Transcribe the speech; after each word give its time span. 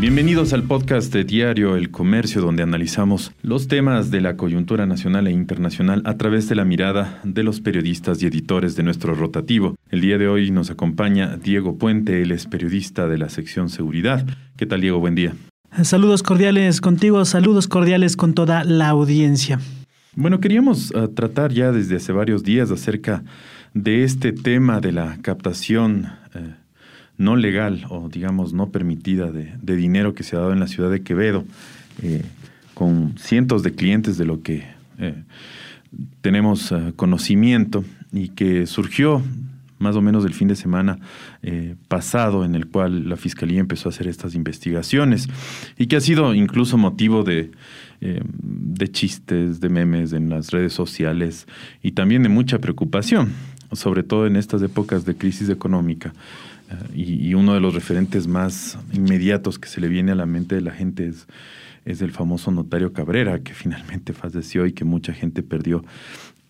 Bienvenidos 0.00 0.54
al 0.54 0.62
podcast 0.62 1.12
de 1.12 1.24
Diario 1.24 1.76
El 1.76 1.90
Comercio, 1.90 2.40
donde 2.40 2.62
analizamos 2.62 3.32
los 3.42 3.68
temas 3.68 4.10
de 4.10 4.22
la 4.22 4.38
coyuntura 4.38 4.86
nacional 4.86 5.26
e 5.26 5.30
internacional 5.30 6.00
a 6.06 6.16
través 6.16 6.48
de 6.48 6.54
la 6.54 6.64
mirada 6.64 7.20
de 7.22 7.42
los 7.42 7.60
periodistas 7.60 8.22
y 8.22 8.26
editores 8.26 8.76
de 8.76 8.82
nuestro 8.82 9.14
rotativo. 9.14 9.76
El 9.90 10.00
día 10.00 10.16
de 10.16 10.26
hoy 10.26 10.50
nos 10.50 10.70
acompaña 10.70 11.36
Diego 11.36 11.76
Puente, 11.76 12.22
él 12.22 12.32
es 12.32 12.46
periodista 12.46 13.08
de 13.08 13.18
la 13.18 13.28
sección 13.28 13.68
Seguridad. 13.68 14.24
¿Qué 14.56 14.64
tal, 14.64 14.80
Diego? 14.80 15.00
Buen 15.00 15.16
día. 15.16 15.34
Saludos 15.82 16.22
cordiales 16.22 16.80
contigo, 16.80 17.22
saludos 17.26 17.68
cordiales 17.68 18.16
con 18.16 18.32
toda 18.32 18.64
la 18.64 18.88
audiencia. 18.88 19.60
Bueno, 20.16 20.40
queríamos 20.40 20.92
uh, 20.92 21.08
tratar 21.08 21.52
ya 21.52 21.72
desde 21.72 21.96
hace 21.96 22.12
varios 22.12 22.42
días 22.42 22.70
acerca 22.70 23.22
de 23.74 24.02
este 24.04 24.32
tema 24.32 24.80
de 24.80 24.92
la 24.92 25.18
captación 25.20 26.06
uh, 26.34 26.59
no 27.20 27.36
legal 27.36 27.84
o 27.90 28.08
digamos 28.08 28.54
no 28.54 28.70
permitida 28.70 29.30
de, 29.30 29.52
de, 29.60 29.76
dinero 29.76 30.14
que 30.14 30.22
se 30.22 30.36
ha 30.36 30.40
dado 30.40 30.52
en 30.52 30.60
la 30.60 30.66
ciudad 30.66 30.90
de 30.90 31.02
Quevedo, 31.02 31.44
eh, 32.02 32.22
con 32.72 33.18
cientos 33.18 33.62
de 33.62 33.74
clientes 33.74 34.16
de 34.16 34.24
lo 34.24 34.42
que 34.42 34.64
eh, 34.98 35.14
tenemos 36.22 36.72
uh, 36.72 36.94
conocimiento 36.96 37.84
y 38.10 38.28
que 38.30 38.66
surgió 38.66 39.22
más 39.78 39.96
o 39.96 40.02
menos 40.02 40.22
del 40.22 40.34
fin 40.34 40.48
de 40.48 40.56
semana 40.56 40.98
eh, 41.42 41.74
pasado 41.88 42.44
en 42.44 42.54
el 42.54 42.66
cual 42.66 43.08
la 43.08 43.16
Fiscalía 43.16 43.60
empezó 43.60 43.88
a 43.88 43.92
hacer 43.92 44.06
estas 44.08 44.34
investigaciones 44.34 45.28
y 45.76 45.86
que 45.88 45.96
ha 45.96 46.00
sido 46.00 46.34
incluso 46.34 46.78
motivo 46.78 47.22
de, 47.22 47.50
eh, 48.00 48.22
de 48.24 48.88
chistes, 48.88 49.60
de 49.60 49.68
memes 49.68 50.12
en 50.12 50.30
las 50.30 50.52
redes 50.52 50.72
sociales 50.72 51.46
y 51.82 51.92
también 51.92 52.22
de 52.22 52.28
mucha 52.28 52.58
preocupación, 52.60 53.32
sobre 53.72 54.02
todo 54.02 54.26
en 54.26 54.36
estas 54.36 54.62
épocas 54.62 55.04
de 55.04 55.16
crisis 55.16 55.48
económica. 55.48 56.12
Y, 56.94 57.34
uno 57.34 57.54
de 57.54 57.60
los 57.60 57.74
referentes 57.74 58.26
más 58.26 58.78
inmediatos 58.92 59.58
que 59.58 59.68
se 59.68 59.80
le 59.80 59.88
viene 59.88 60.12
a 60.12 60.14
la 60.14 60.26
mente 60.26 60.54
de 60.54 60.60
la 60.60 60.72
gente 60.72 61.06
es, 61.06 61.26
es 61.84 62.02
el 62.02 62.10
famoso 62.10 62.50
notario 62.50 62.92
Cabrera, 62.92 63.40
que 63.40 63.54
finalmente 63.54 64.12
falleció 64.12 64.66
y 64.66 64.72
que 64.72 64.84
mucha 64.84 65.12
gente 65.12 65.42
perdió 65.42 65.84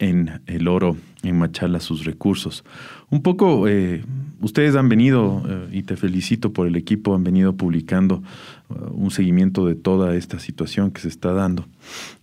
en 0.01 0.41
el 0.47 0.67
oro, 0.67 0.97
en 1.23 1.39
Machala, 1.39 1.79
sus 1.79 2.05
recursos. 2.05 2.65
Un 3.11 3.23
poco, 3.23 3.69
eh, 3.69 4.03
ustedes 4.41 4.75
han 4.75 4.89
venido, 4.89 5.43
eh, 5.47 5.69
y 5.73 5.83
te 5.83 5.97
felicito 5.97 6.53
por 6.53 6.67
el 6.67 6.75
equipo, 6.75 7.15
han 7.15 7.23
venido 7.23 7.55
publicando 7.55 8.23
un 8.93 9.11
seguimiento 9.11 9.67
de 9.67 9.75
toda 9.75 10.15
esta 10.15 10.39
situación 10.39 10.91
que 10.91 11.01
se 11.01 11.09
está 11.09 11.33
dando. 11.33 11.67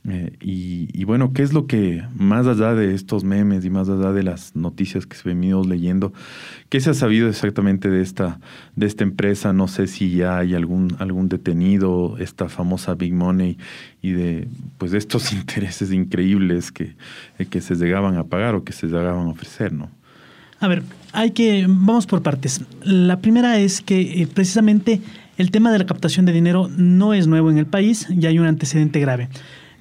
Eh, 0.08 0.38
y, 0.40 1.04
bueno, 1.04 1.34
¿qué 1.34 1.44
es 1.44 1.54
lo 1.54 1.68
que, 1.68 2.04
más 2.16 2.48
allá 2.48 2.74
de 2.74 2.94
estos 2.94 3.24
memes 3.24 3.66
y 3.66 3.70
más 3.70 3.90
allá 3.90 4.12
de 4.14 4.24
las 4.24 4.56
noticias 4.56 5.06
que 5.06 5.18
se 5.18 5.28
venido 5.28 5.64
leyendo, 5.64 6.14
qué 6.70 6.80
se 6.80 6.92
ha 6.92 6.94
sabido 6.94 7.28
exactamente 7.28 7.90
de 7.90 8.02
esta, 8.02 8.40
de 8.76 8.86
esta 8.86 9.04
empresa? 9.04 9.52
No 9.52 9.68
sé 9.68 9.88
si 9.88 10.12
ya 10.12 10.38
hay 10.38 10.56
algún, 10.56 10.96
algún 11.00 11.28
detenido, 11.28 12.18
esta 12.18 12.48
famosa 12.50 12.96
Big 12.96 13.14
Money 13.14 13.58
y 14.02 14.12
de 14.12 14.48
pues 14.78 14.92
de 14.92 14.98
estos 14.98 15.34
intereses 15.34 15.92
increíbles 15.92 16.72
que, 16.72 16.96
que 17.50 17.62
se 17.62 17.76
llegaban 17.76 18.16
a 18.18 18.24
pagar 18.24 18.56
o 18.56 18.64
que 18.64 18.74
se 18.74 18.88
llegaban 18.88 19.28
a 19.28 19.32
ofrecer, 19.32 19.74
¿no? 19.74 19.90
A 20.60 20.68
ver, 20.68 20.84
hay 21.14 21.32
que, 21.32 21.66
vamos 21.68 22.08
por 22.08 22.24
partes. 22.24 22.62
La 22.82 23.20
primera 23.20 23.60
es 23.60 23.82
que 23.82 24.22
eh, 24.22 24.28
precisamente 24.28 25.02
el 25.38 25.52
tema 25.52 25.72
de 25.72 25.80
la 25.80 25.86
captación 25.86 26.26
de 26.26 26.34
dinero 26.34 26.70
no 26.76 27.14
es 27.14 27.28
nuevo 27.28 27.50
en 27.50 27.58
el 27.58 27.68
país, 27.68 28.08
ya 28.10 28.30
hay 28.30 28.40
un 28.40 28.48
antecedente 28.48 29.00
grave. 29.00 29.30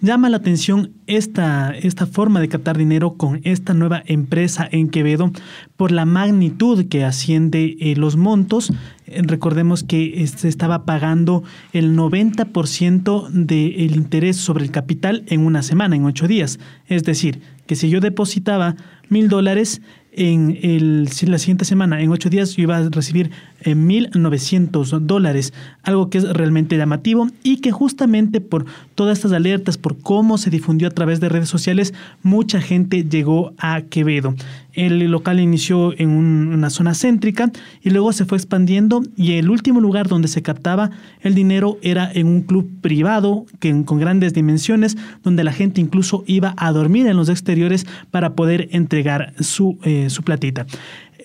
Llama 0.02 0.28
la 0.28 0.36
atención 0.36 0.92
esta, 1.06 1.70
esta 1.74 2.06
forma 2.06 2.38
de 2.40 2.50
captar 2.50 2.76
dinero 2.76 3.14
con 3.14 3.40
esta 3.44 3.72
nueva 3.72 4.02
empresa 4.04 4.68
en 4.70 4.90
Quevedo 4.90 5.32
por 5.78 5.90
la 5.90 6.04
magnitud 6.04 6.84
que 6.88 7.02
asciende 7.02 7.78
eh, 7.80 7.96
los 7.96 8.16
montos. 8.16 8.70
Eh, 9.06 9.22
recordemos 9.24 9.84
que 9.84 10.26
se 10.26 10.48
estaba 10.48 10.84
pagando 10.84 11.44
el 11.72 11.96
90% 11.96 13.30
del 13.30 13.96
interés 13.96 14.36
sobre 14.36 14.64
el 14.64 14.70
capital 14.70 15.24
en 15.28 15.46
una 15.46 15.62
semana, 15.62 15.96
en 15.96 16.04
ocho 16.04 16.28
días. 16.28 16.60
Es 16.88 17.04
decir, 17.04 17.40
que 17.66 17.74
si 17.74 17.88
yo 17.88 18.00
depositaba 18.00 18.76
mil 19.08 19.30
dólares, 19.30 19.80
en 20.16 21.04
la 21.26 21.38
siguiente 21.38 21.66
semana, 21.66 22.00
en 22.00 22.10
ocho 22.10 22.30
días, 22.30 22.56
yo 22.56 22.62
iba 22.62 22.78
a 22.78 22.88
recibir 22.88 23.30
eh, 23.66 23.74
1.900 23.74 25.00
dólares, 25.00 25.52
algo 25.82 26.08
que 26.08 26.18
es 26.18 26.24
realmente 26.32 26.76
llamativo 26.76 27.28
y 27.42 27.58
que 27.58 27.72
justamente 27.72 28.40
por 28.40 28.64
todas 28.94 29.18
estas 29.18 29.32
alertas, 29.32 29.76
por 29.76 29.98
cómo 29.98 30.38
se 30.38 30.50
difundió 30.50 30.88
a 30.88 30.92
través 30.92 31.20
de 31.20 31.28
redes 31.28 31.48
sociales, 31.48 31.92
mucha 32.22 32.60
gente 32.60 33.04
llegó 33.04 33.52
a 33.58 33.82
Quevedo. 33.82 34.34
El 34.72 34.98
local 35.10 35.40
inició 35.40 35.98
en 35.98 36.10
un, 36.10 36.48
una 36.52 36.70
zona 36.70 36.94
céntrica 36.94 37.50
y 37.82 37.90
luego 37.90 38.12
se 38.12 38.26
fue 38.26 38.36
expandiendo 38.36 39.02
y 39.16 39.32
el 39.32 39.48
último 39.48 39.80
lugar 39.80 40.06
donde 40.06 40.28
se 40.28 40.42
captaba 40.42 40.90
el 41.22 41.34
dinero 41.34 41.78
era 41.82 42.10
en 42.12 42.26
un 42.26 42.42
club 42.42 42.70
privado 42.82 43.46
que, 43.58 43.84
con 43.84 43.98
grandes 43.98 44.34
dimensiones, 44.34 44.96
donde 45.22 45.44
la 45.44 45.52
gente 45.52 45.80
incluso 45.80 46.24
iba 46.26 46.54
a 46.58 46.72
dormir 46.72 47.06
en 47.06 47.16
los 47.16 47.30
exteriores 47.30 47.86
para 48.10 48.34
poder 48.34 48.68
entregar 48.70 49.32
su, 49.40 49.78
eh, 49.82 50.10
su 50.10 50.22
platita 50.22 50.66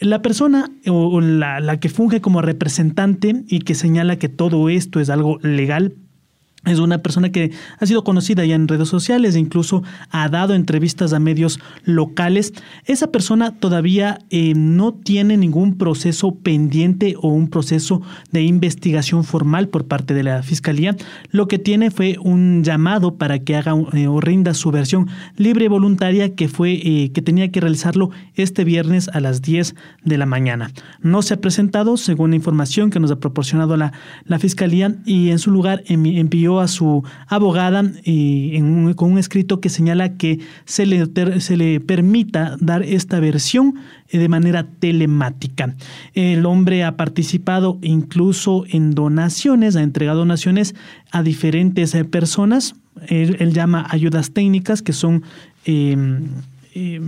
la 0.02 0.22
persona 0.22 0.72
o 0.88 1.22
la, 1.22 1.60
la, 1.60 1.80
que 1.80 1.88
funge 1.88 2.22
como 2.22 2.42
representante 2.42 3.44
y 3.48 3.60
que 3.60 3.76
señala 3.76 4.18
que 4.18 4.30
todo 4.30 4.68
esto 4.68 5.00
es 5.00 5.10
algo 5.10 5.38
legal 5.42 5.96
es 6.66 6.78
una 6.78 7.00
persona 7.00 7.32
que 7.32 7.52
ha 7.80 7.86
sido 7.88 8.04
conocida 8.04 8.46
ya 8.46 8.54
en 8.54 8.68
redes 8.68 8.88
sociales 8.88 9.36
incluso 9.36 9.84
ha 10.12 10.30
dado 10.30 10.54
entrevistas 10.54 11.12
a 11.12 11.20
medios 11.20 11.60
locales. 11.86 12.54
Esa 12.86 13.08
persona 13.08 13.56
todavía 13.56 14.20
eh, 14.30 14.54
no 14.56 14.94
tiene 14.94 15.38
ningún 15.38 15.78
proceso 15.78 16.36
pendiente 16.36 17.16
o 17.20 17.30
un 17.30 17.50
proceso 17.50 18.04
de 18.32 18.44
investigación 18.44 19.24
formal 19.24 19.70
por 19.70 19.86
parte 19.86 20.14
de 20.14 20.22
la 20.22 20.44
Fiscalía. 20.44 20.96
Lo 21.32 21.48
que 21.48 21.58
tiene 21.58 21.90
fue 21.90 22.18
un 22.22 22.64
llamado 22.64 23.16
para 23.16 23.40
que 23.40 23.56
haga 23.56 23.74
eh, 23.94 24.08
o 24.08 24.22
rinda 24.22 24.54
su 24.54 24.70
versión 24.70 25.08
libre 25.38 25.66
y 25.66 25.68
voluntaria 25.68 26.36
que, 26.36 26.48
fue, 26.48 26.74
eh, 26.74 27.12
que 27.12 27.24
tenía 27.24 27.52
que 27.52 27.60
realizarlo 27.60 28.12
este 28.36 28.64
viernes 28.64 29.10
a 29.10 29.20
las 29.20 29.42
10 29.42 29.76
de 30.04 30.18
la 30.18 30.28
mañana. 30.28 30.72
No 31.02 31.24
se 31.24 31.34
ha 31.34 31.42
presentado 31.42 31.98
según 31.98 32.32
la 32.32 32.36
información 32.36 32.92
que 32.92 33.00
nos 33.00 33.10
ha 33.10 33.20
proporcionado 33.20 33.78
la, 33.78 33.94
la 34.26 34.38
Fiscalía 34.38 34.96
y 35.06 35.32
en 35.32 35.40
su 35.40 35.50
lugar 35.50 35.84
envió 35.88 36.51
a 36.60 36.68
su 36.68 37.04
abogada 37.28 37.84
y 38.04 38.56
en 38.56 38.66
un, 38.66 38.94
con 38.94 39.12
un 39.12 39.18
escrito 39.18 39.60
que 39.62 39.70
señala 39.70 40.18
que 40.18 40.40
se 40.66 40.86
le, 40.86 41.08
se 41.40 41.58
le 41.58 41.80
permita 41.80 42.58
dar 42.60 42.84
esta 42.84 43.20
versión 43.20 43.76
de 44.12 44.28
manera 44.28 44.68
telemática. 44.80 45.76
El 46.14 46.46
hombre 46.46 46.84
ha 46.84 46.98
participado 46.98 47.80
incluso 47.82 48.66
en 48.70 48.92
donaciones, 48.92 49.76
ha 49.76 49.82
entregado 49.82 50.20
donaciones 50.20 50.76
a 51.12 51.24
diferentes 51.24 51.96
personas. 52.10 52.76
Él, 53.08 53.38
él 53.40 53.54
llama 53.54 53.88
ayudas 53.90 54.32
técnicas 54.32 54.82
que 54.82 54.94
son... 54.94 55.24
Eh, 55.66 55.96
eh, 56.76 57.02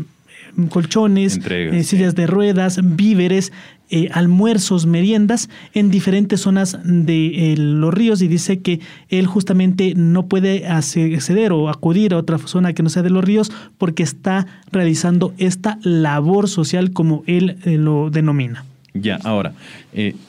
colchones, 0.69 1.39
eh, 1.49 1.83
sillas 1.83 2.15
de 2.15 2.27
ruedas, 2.27 2.79
víveres, 2.83 3.51
eh, 3.95 4.09
almuerzos, 4.11 4.87
meriendas 4.87 5.51
en 5.75 5.91
diferentes 5.91 6.41
zonas 6.41 6.79
de 6.83 7.53
eh, 7.53 7.57
los 7.57 7.93
ríos 7.93 8.23
y 8.23 8.27
dice 8.27 8.59
que 8.59 8.79
él 9.07 9.27
justamente 9.27 9.93
no 9.95 10.25
puede 10.25 10.65
acceder 10.65 11.51
o 11.51 11.69
acudir 11.69 12.15
a 12.15 12.17
otra 12.17 12.39
zona 12.39 12.73
que 12.73 12.81
no 12.81 12.89
sea 12.89 13.03
de 13.03 13.11
los 13.11 13.23
ríos 13.23 13.51
porque 13.77 14.01
está 14.01 14.47
realizando 14.71 15.35
esta 15.37 15.77
labor 15.83 16.49
social 16.49 16.91
como 16.91 17.23
él 17.27 17.57
eh, 17.65 17.77
lo 17.77 18.09
denomina. 18.09 18.65
Ya, 18.95 19.19
ahora, 19.23 19.53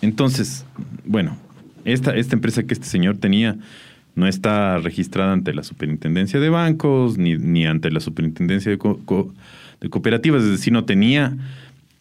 entonces, 0.03 0.67
bueno, 1.07 1.39
esta, 1.87 2.15
esta 2.15 2.37
empresa 2.37 2.65
que 2.65 2.75
este 2.75 2.87
señor 2.87 3.17
tenía 3.17 3.57
no 4.15 4.27
está 4.27 4.77
registrada 4.77 5.33
ante 5.33 5.55
la 5.55 5.63
superintendencia 5.63 6.39
de 6.39 6.51
bancos 6.51 7.17
ni, 7.17 7.39
ni 7.39 7.65
ante 7.65 7.91
la 7.91 8.01
superintendencia 8.01 8.71
de, 8.71 8.77
de 8.77 9.89
cooperativas, 9.89 10.43
es 10.43 10.51
decir, 10.51 10.75
no 10.75 10.85
tenía 10.85 11.35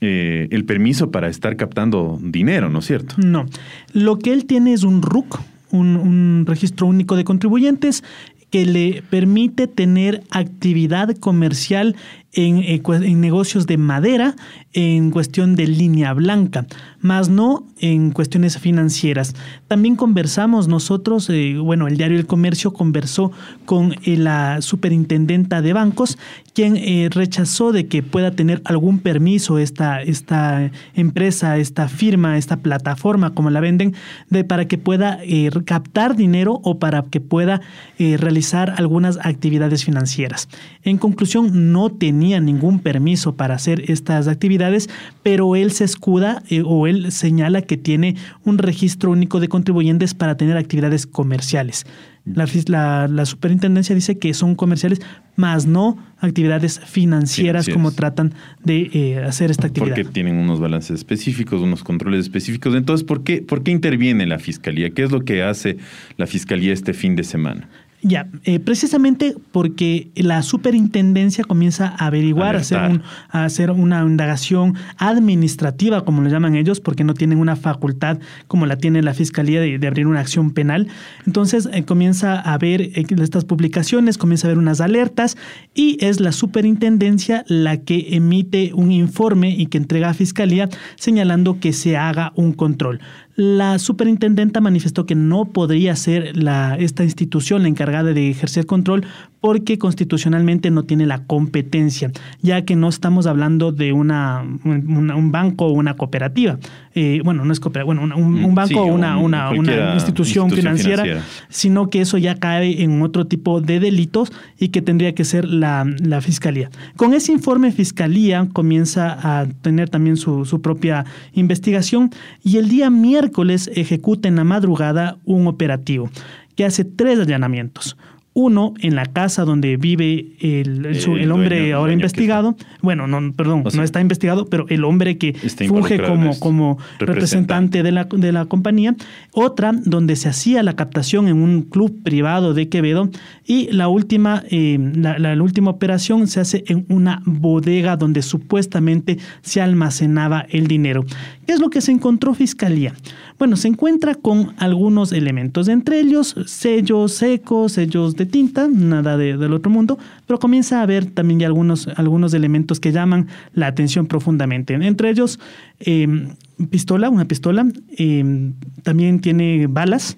eh, 0.06 0.50
el 0.52 0.66
permiso 0.66 1.12
para 1.12 1.30
estar 1.30 1.56
captando 1.56 2.20
dinero, 2.22 2.70
¿no 2.70 2.80
es 2.80 2.86
cierto? 2.86 3.16
No. 3.18 3.46
Lo 3.94 4.20
que 4.20 4.34
él 4.34 4.46
tiene 4.46 4.74
es 4.74 4.84
un 4.84 5.02
RUC, 5.02 5.40
un, 5.72 5.96
un 5.96 6.44
registro 6.46 6.88
único 6.88 7.16
de 7.16 7.24
contribuyentes, 7.24 8.04
que 8.50 8.66
le 8.66 9.02
permite 9.10 9.68
tener 9.68 10.24
actividad 10.30 11.16
comercial 11.18 11.96
en, 12.33 12.63
en, 12.63 13.21
negocios 13.21 13.68
de 13.68 13.77
madera, 13.77 14.35
en 14.74 15.12
cuestión 15.12 15.56
de 15.56 15.68
línea 15.68 16.13
blanca, 16.13 16.65
más 17.00 17.30
no 17.30 17.65
en 17.80 18.12
cuestiones 18.12 18.57
financieras. 18.57 19.35
También 19.68 19.95
conversamos 19.95 20.68
nosotros, 20.68 21.30
eh, 21.30 21.57
bueno, 21.57 21.88
el 21.88 21.97
diario 21.97 22.18
El 22.18 22.25
Comercio 22.25 22.74
conversó 22.74 23.31
con 23.65 23.94
eh, 24.03 24.18
la 24.18 24.62
superintendenta 24.62 25.62
de 25.62 25.74
bancos, 25.74 26.18
quien 26.53 26.77
eh, 26.77 27.09
rechazó 27.12 27.71
de 27.71 27.88
que 27.88 28.03
pueda 28.03 28.31
tener 28.31 28.62
algún 28.65 29.00
permiso 29.00 29.57
esta, 29.57 30.01
esta 30.01 30.71
empresa, 30.94 31.57
esta 31.57 31.88
firma, 31.88 32.38
esta 32.38 32.57
plataforma, 32.57 33.33
como 33.33 33.50
la 33.50 33.59
venden, 33.59 33.95
de, 34.30 34.44
para 34.44 34.68
que 34.68 34.77
pueda 34.77 35.19
eh, 35.24 35.50
captar 35.65 36.15
dinero 36.15 36.59
o 36.63 36.77
para 36.80 37.03
que 37.03 37.19
pueda 37.19 37.62
eh, 37.97 38.18
realizar 38.18 38.75
algunas 38.77 39.18
actividades 39.24 39.83
financieras. 39.83 40.47
En 40.83 40.97
conclusión, 40.97 41.71
no 41.71 41.89
tenía 41.89 42.23
tenía 42.24 42.40
ningún 42.40 42.80
permiso 42.80 43.36
para 43.36 43.56
hacer 43.56 43.92
estas 43.92 44.30
actividades, 44.30 44.90
pero 45.24 45.58
él 45.58 45.72
se 45.72 45.84
escuda 45.84 46.42
eh, 46.48 46.64
o 46.66 46.88
él 46.88 47.12
señala 47.12 47.64
que 47.64 47.75
tiene 47.75 48.16
un 48.46 48.60
registro 48.60 49.12
único 49.12 49.42
de 49.42 49.50
contribuyentes 49.50 50.14
para 50.14 50.38
tener 50.38 50.56
actividades 50.56 51.06
comerciales. 51.06 51.86
La, 52.24 53.10
la, 53.10 53.25
superintendencia 53.25 53.94
dice 53.94 54.18
que 54.18 54.34
son 54.34 54.56
comerciales, 54.56 55.02
más 55.36 55.66
no 55.66 55.98
actividades 56.20 56.80
financieras, 56.80 57.68
como 57.68 57.92
tratan 57.92 58.34
de 58.64 58.90
eh, 58.94 59.18
hacer 59.18 59.52
esta 59.52 59.68
actividad. 59.68 59.94
Porque 59.94 60.10
tienen 60.10 60.38
unos 60.38 60.62
balances 60.62 61.00
específicos, 61.00 61.62
unos 61.62 61.84
controles 61.84 62.22
específicos. 62.22 62.74
Entonces, 62.76 63.06
¿por 63.06 63.26
qué, 63.26 63.42
¿por 63.42 63.64
qué 63.64 63.72
interviene 63.72 64.26
la 64.26 64.40
fiscalía? 64.40 64.92
¿Qué 64.92 65.04
es 65.04 65.12
lo 65.12 65.26
que 65.26 65.44
hace 65.44 65.76
la 66.16 66.26
fiscalía 66.26 66.72
este 66.72 66.94
fin 66.94 67.18
de 67.18 67.26
semana? 67.26 67.68
Ya, 68.06 68.28
eh, 68.44 68.60
precisamente 68.60 69.34
porque 69.54 70.12
la 70.16 70.44
superintendencia 70.44 71.46
comienza 71.46 71.88
a 71.98 72.08
averiguar, 72.08 72.58
a 72.58 72.60
hacer, 72.60 73.02
a 73.30 73.46
hacer, 73.46 73.72
una 73.72 74.02
indagación 74.02 74.76
administrativa, 74.98 76.04
como 76.04 76.22
lo 76.22 76.30
llaman 76.30 76.58
ellos, 76.58 76.82
porque 76.82 77.06
no 77.06 77.14
tienen 77.14 77.40
una 77.40 77.56
facultad 77.56 78.20
como 78.50 78.66
la 78.66 78.76
tiene 78.76 79.02
la 79.02 79.14
fiscalía 79.14 79.62
de, 79.62 79.88
abrir 79.88 80.06
una 80.06 80.20
acción 80.20 80.52
penal. 80.52 80.90
Entonces 81.26 81.70
eh, 81.72 81.86
comienza 81.86 82.42
a 82.42 82.58
ver 82.58 82.82
eh, 82.82 83.06
estas 83.22 83.46
publicaciones, 83.46 84.18
comienza 84.18 84.48
a 84.48 84.50
ver 84.50 84.58
unas 84.58 84.82
alertas 84.82 85.38
y 85.74 85.98
es 86.04 86.20
la 86.20 86.34
superintendencia 86.34 87.46
la 87.48 87.78
que 87.78 88.18
emite 88.18 88.72
un 88.74 88.92
informe 88.92 89.52
y 89.52 89.68
que 89.68 89.78
entrega 89.78 90.10
a 90.10 90.14
fiscalía 90.14 90.68
señalando 90.96 91.62
que 91.62 91.72
se 91.72 91.96
haga 91.96 92.34
un 92.36 92.52
control. 92.52 93.00
La 93.35 93.80
superintendenta 93.80 94.62
manifestó 94.62 95.06
que 95.06 95.15
no 95.15 95.45
podría 95.45 95.95
ser 95.95 96.38
la, 96.38 96.75
esta 96.77 97.03
institución 97.03 97.63
la 97.63 97.69
encargada 97.69 98.13
de 98.13 98.30
ejercer 98.30 98.65
control 98.65 99.06
porque 99.44 99.78
constitucionalmente 99.78 100.72
no 100.72 100.84
tiene 100.84 101.06
la 101.06 101.25
competencia, 101.25 102.10
ya 102.42 102.62
que 102.62 102.78
no 102.78 102.88
estamos 102.88 103.28
hablando 103.28 103.74
de 103.74 103.92
una, 103.92 104.42
un 104.42 105.31
banco 105.34 105.66
o 105.66 105.74
una 105.74 105.98
cooperativa. 105.98 106.60
Eh, 106.95 107.19
bueno, 107.25 107.44
no 107.44 107.51
es 107.51 107.60
cooperativa, 107.60 107.94
bueno, 107.94 108.16
un, 108.16 108.42
mm, 108.42 108.56
banco 108.56 108.84
o 108.84 108.86
una, 108.86 109.18
una, 109.18 109.54
institución, 109.95 110.50
financiera, 110.50 111.25
sino 111.50 111.90
que 111.90 112.00
eso 112.00 112.18
ya 112.18 112.36
cae 112.36 112.84
en 112.84 113.01
otro 113.01 113.28
tipo 113.28 113.60
de 113.60 113.81
delitos 113.81 114.31
y 114.57 114.69
que 114.69 114.81
tendría 114.81 115.13
que 115.13 115.25
ser 115.25 115.44
la, 115.44 115.86
la 116.00 116.22
fiscalía. 116.22 116.69
Con 116.95 117.13
ese 117.13 117.34
informe, 117.34 117.74
fiscalía 117.74 118.48
comienza 118.54 119.42
a 119.42 119.45
tener 119.45 119.90
también 119.90 120.16
su, 120.16 120.45
su 120.45 120.62
propia 120.62 121.04
investigación 121.34 122.12
y 122.45 122.60
el 122.60 122.69
día 122.69 122.90
miércoles 122.90 123.69
ejecuta 123.75 124.30
en 124.30 124.38
la 124.38 124.45
madrugada 124.45 125.18
un 125.25 125.48
operativo 125.48 126.10
que 126.56 126.63
hace 126.63 126.86
tres 126.86 127.19
allanamientos 127.19 127.98
uno 128.33 128.74
en 128.80 128.95
la 128.95 129.06
casa 129.06 129.45
donde 129.45 129.77
vive 129.77 130.33
el, 130.39 130.85
el, 130.85 131.31
hombre 131.31 131.74
ahora 131.74 131.94
investigado. 131.94 132.56
Bueno, 132.81 133.07
no, 133.07 133.31
perdón, 133.33 133.63
no 133.74 133.83
está 133.83 134.01
investigado, 134.01 134.47
pero 134.47 134.65
el 134.69 134.83
hombre 134.83 135.18
que 135.18 135.33
funge 135.68 136.01
como, 136.01 136.39
como 136.39 136.77
representante 137.00 137.83
de 137.83 137.91
la, 137.91 138.06
de 138.06 138.31
la 138.31 138.45
compañía. 138.45 138.95
Otra 139.33 139.71
donde 139.74 140.15
se 140.15 140.30
hacía 140.30 140.63
la 140.63 140.75
captación 140.75 141.27
en 141.27 141.41
un 141.41 141.62
club 141.62 142.01
privado 142.03 142.53
de 142.53 142.69
Quevedo. 142.69 143.09
Y 143.45 143.71
la 143.71 143.88
última, 143.88 144.44
eh, 144.50 144.80
la, 144.95 145.19
la, 145.19 145.41
última 145.41 145.69
operación 145.69 146.27
se 146.27 146.39
hace 146.39 146.63
en 146.68 146.85
una 146.89 147.21
bodega 147.25 147.97
donde 147.97 148.21
supuestamente 148.21 149.19
se 149.41 149.62
almacenaba 149.62 150.45
el 150.50 150.68
dinero. 150.68 151.06
¿Qué 151.45 151.53
es 151.53 151.59
lo 151.59 151.69
que 151.69 151.81
se 151.81 151.91
encontró 151.91 152.33
Fiscalía? 152.33 152.94
Bueno, 153.39 153.56
se 153.56 153.68
encuentra 153.68 154.15
con 154.15 154.53
algunos 154.57 155.12
elementos, 155.12 155.68
entre 155.68 156.00
ellos 156.00 156.35
sellos 156.45 157.13
secos, 157.13 157.74
sellos 157.74 158.15
de 158.15 158.25
tinta, 158.25 158.68
nada 158.68 159.18
del 159.18 159.53
otro 159.53 159.71
mundo, 159.71 159.97
pero 160.27 160.39
comienza 160.39 160.80
a 160.80 160.83
haber 160.83 161.06
también 161.06 161.39
ya 161.39 161.47
algunos, 161.47 161.88
algunos 161.95 162.33
elementos 162.33 162.80
que 162.80 162.91
llaman 162.91 163.27
la 163.53 163.68
atención 163.68 164.06
profundamente. 164.06 164.74
Entre 164.74 165.09
ellos, 165.09 165.39
em, 165.80 166.30
pistola, 166.69 167.09
una 167.09 167.25
pistola, 167.25 167.65
em, 167.97 168.53
también 168.83 169.19
tiene 169.19 169.68
balas, 169.68 170.18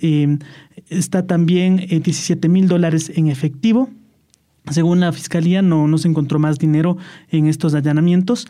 em, 0.00 0.38
está 0.88 1.26
también 1.26 1.76
17 1.76 2.46
eh, 2.46 2.50
mil 2.50 2.68
dólares 2.68 3.10
en 3.14 3.28
efectivo. 3.28 3.90
Según 4.70 5.00
la 5.00 5.10
fiscalía, 5.12 5.62
no, 5.62 5.88
no 5.88 5.98
se 5.98 6.08
encontró 6.08 6.38
más 6.38 6.58
dinero 6.58 6.98
en 7.30 7.46
estos 7.46 7.74
allanamientos 7.74 8.46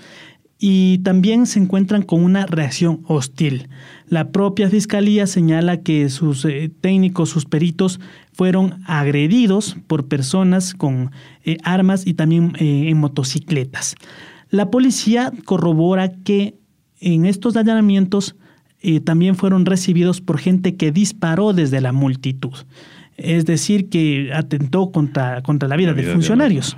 y 0.63 0.99
también 0.99 1.47
se 1.47 1.59
encuentran 1.59 2.03
con 2.03 2.23
una 2.23 2.45
reacción 2.45 3.01
hostil. 3.07 3.71
La 4.07 4.31
propia 4.31 4.69
fiscalía 4.69 5.27
señala 5.27 5.81
que 5.81 6.11
sus 6.11 6.45
eh, 6.45 6.71
técnicos, 6.83 7.31
sus 7.31 7.47
peritos, 7.47 7.99
fueron 8.35 8.83
agredidos 8.85 9.77
por 9.87 10.07
personas 10.07 10.75
con 10.75 11.13
eh, 11.45 11.57
armas 11.65 12.07
y 12.07 12.13
también 12.13 12.53
eh, 12.59 12.91
en 12.91 12.99
motocicletas. 12.99 13.95
La 14.51 14.71
policía 14.71 15.33
corrobora 15.47 16.13
que 16.13 16.57
en 17.01 17.25
estos 17.25 17.57
allanamientos 17.57 18.37
también 19.05 19.37
fueron 19.37 19.67
recibidos 19.67 20.23
por 20.23 20.39
gente 20.39 20.77
que 20.77 20.91
disparó 20.91 21.53
desde 21.53 21.83
la 21.83 21.93
multitud. 21.93 22.55
Es 23.19 23.45
decir, 23.45 23.91
que 23.91 24.31
atentó 24.35 24.91
contra, 24.91 25.43
contra 25.43 25.69
la 25.69 25.77
vida, 25.77 25.93
de 25.93 26.05
funcionarios. 26.05 26.77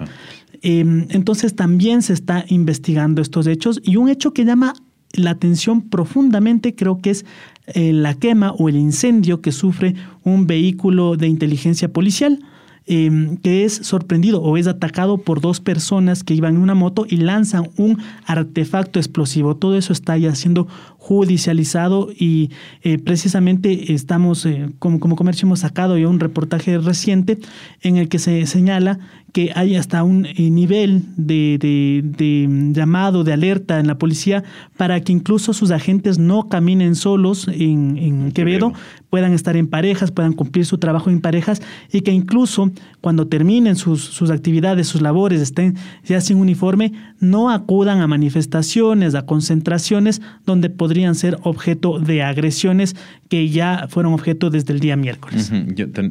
Entonces 0.63 1.57
también 1.57 2.03
se 2.03 2.13
está 2.13 2.45
investigando 2.49 3.21
estos 3.21 3.47
hechos 3.47 3.81
y 3.83 3.97
un 3.97 4.09
hecho 4.09 4.33
que 4.33 4.45
llama 4.45 4.75
la 5.13 5.31
atención 5.31 5.83
profundamente 5.83 6.75
creo 6.75 7.01
que 7.01 7.11
es 7.11 7.25
eh, 7.67 7.93
la 7.93 8.15
quema 8.15 8.53
o 8.53 8.69
el 8.69 8.77
incendio 8.77 9.41
que 9.41 9.53
sufre 9.53 9.95
un 10.25 10.47
vehículo 10.47 11.17
de 11.17 11.29
inteligencia 11.29 11.93
policial. 11.93 12.39
Em, 12.85 13.37
que 13.37 13.65
es 13.65 13.75
sorprendido 13.75 14.43
o 14.43 14.57
es 14.57 14.67
atacado 14.67 15.19
por 15.19 15.41
dos 15.41 15.61
personas 15.61 16.25
que 16.25 16.35
iban 16.35 16.57
en 16.57 16.63
una 16.63 16.75
moto 16.75 17.07
y 17.09 17.19
lanzan 17.19 17.69
un 17.77 17.99
artefacto 18.27 18.99
explosivo. 18.99 19.55
Todo 19.55 19.77
eso 19.77 19.93
está 19.93 20.19
ya 20.19 20.35
siendo 20.35 20.67
judicializado 20.99 22.09
y 22.11 22.51
eh, 22.83 22.99
precisamente 22.99 23.93
estamos, 23.93 24.45
eh, 24.47 24.69
como, 24.81 24.99
como 24.99 25.15
comercio 25.15 25.47
hemos 25.47 25.61
sacado 25.61 25.97
ya 25.97 26.09
un 26.09 26.19
reportaje 26.19 26.77
reciente 26.79 27.39
en 27.83 27.99
el 27.99 28.09
que 28.09 28.19
se 28.19 28.45
señala 28.47 28.99
que 29.33 29.51
hay 29.55 29.77
hasta 29.77 30.03
un 30.03 30.27
eh, 30.27 30.51
nivel 30.51 31.03
de, 31.17 31.59
de, 31.59 32.73
llamado, 32.73 33.25
de 33.25 33.33
alerta 33.33 33.81
en 33.81 33.87
la 33.87 33.99
policía 33.99 34.45
para 34.77 35.01
que 35.01 35.13
incluso 35.13 35.55
sus 35.55 35.71
agentes 35.71 36.19
no 36.19 36.49
caminen 36.49 36.95
solos 36.95 37.49
en, 37.49 37.97
en 37.97 38.33
Quevedo, 38.33 38.73
puedan 39.09 39.33
estar 39.33 39.57
en 39.57 39.67
parejas, 39.67 40.11
puedan 40.11 40.33
cumplir 40.33 40.67
su 40.67 40.79
trabajo 40.79 41.11
en 41.11 41.21
parejas 41.21 41.63
y 41.93 42.03
que 42.03 42.13
incluso 42.13 42.71
cuando 43.01 43.27
terminen 43.27 43.77
sus, 43.77 44.03
sus 44.03 44.31
actividades, 44.31 44.87
sus 44.89 45.03
labores, 45.03 45.41
estén 45.41 45.77
ya 46.05 46.21
sin 46.21 46.39
uniforme, 46.39 46.93
no 47.21 47.51
acudan 47.51 48.01
a 48.01 48.07
manifestaciones, 48.07 49.15
a 49.15 49.27
concentraciones 49.27 50.23
donde 50.45 50.71
podrían 50.71 51.15
ser 51.15 51.39
objeto 51.43 51.99
de 51.99 52.23
agresiones 52.23 52.97
que 53.29 53.49
ya 53.49 53.87
fueron 53.89 54.13
objeto 54.13 54.51
desde 54.51 54.73
el 54.73 54.81
día 54.81 54.97
miércoles. 54.97 55.51